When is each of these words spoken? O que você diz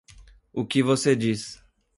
O 0.51 0.65
que 0.65 0.81
você 0.81 1.15
diz 1.15 1.63